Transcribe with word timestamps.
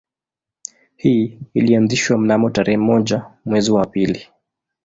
Hii 0.95 1.39
ilianzishwa 1.53 2.17
mnamo 2.17 2.49
tarehe 2.49 2.77
moja 2.77 3.25
mwezi 3.45 3.71
wa 3.71 3.85
pili 3.85 4.27